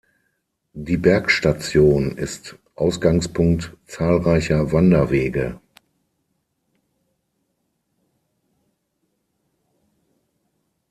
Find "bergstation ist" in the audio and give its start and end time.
0.97-2.55